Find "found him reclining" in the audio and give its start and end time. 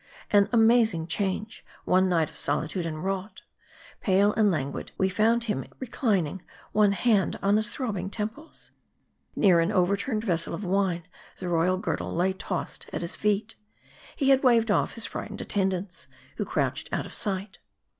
5.09-6.41